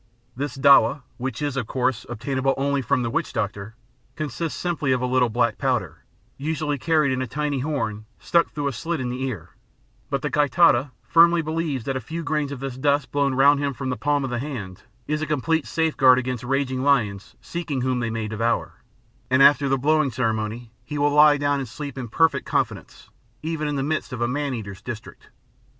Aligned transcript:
This 0.35 0.57
dawa 0.57 1.03
which 1.17 1.43
is, 1.43 1.55
of 1.55 1.67
course, 1.67 2.07
obtainable 2.09 2.55
only 2.57 2.81
from 2.81 3.03
the 3.03 3.11
witch 3.11 3.33
doctor 3.33 3.75
consists 4.15 4.59
simply 4.59 4.91
of 4.93 4.99
a 4.99 5.05
little 5.05 5.29
black 5.29 5.59
powder, 5.59 6.03
usually 6.37 6.79
carried 6.79 7.11
in 7.11 7.21
a 7.21 7.27
tiny 7.27 7.59
horn 7.59 8.05
stuck 8.19 8.49
through 8.49 8.65
a 8.67 8.73
slit 8.73 8.99
in 8.99 9.09
the 9.09 9.21
ear; 9.21 9.51
but 10.09 10.23
the 10.23 10.31
Ki 10.31 10.47
Taita 10.49 10.89
firmly 11.03 11.43
believes 11.43 11.83
that 11.83 11.95
a 11.95 12.01
few 12.01 12.23
grains 12.23 12.51
of 12.51 12.59
this 12.61 12.77
dust 12.79 13.11
blown 13.11 13.35
round 13.35 13.59
him 13.59 13.75
from 13.75 13.91
the 13.91 13.95
palm 13.95 14.23
of 14.23 14.31
the 14.31 14.39
hand 14.39 14.81
is 15.05 15.21
a 15.21 15.27
complete 15.27 15.67
safeguard 15.67 16.17
against 16.17 16.43
raging 16.43 16.81
lions 16.81 17.35
seeking 17.39 17.81
whom 17.81 17.99
they 17.99 18.09
may 18.09 18.27
devour; 18.27 18.81
and 19.29 19.43
after 19.43 19.69
the 19.69 19.77
blowing 19.77 20.09
ceremony 20.09 20.71
he 20.83 20.97
will 20.97 21.11
lie 21.11 21.37
down 21.37 21.59
to 21.59 21.65
sleep 21.67 21.95
in 21.95 22.07
perfect 22.07 22.47
confidence, 22.47 23.11
even 23.43 23.67
in 23.67 23.75
the 23.75 23.83
midst 23.83 24.11
of 24.11 24.19
a 24.21 24.27
man 24.27 24.55
eater's 24.55 24.81
district. 24.81 25.27